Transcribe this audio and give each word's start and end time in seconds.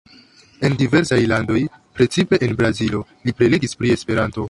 En 0.69 0.77
diversaj 0.81 1.19
landoj, 1.33 1.61
precipe 1.99 2.41
en 2.49 2.59
Brazilo, 2.65 3.05
li 3.29 3.39
prelegis 3.41 3.83
pri 3.83 3.97
Esperanto. 3.99 4.37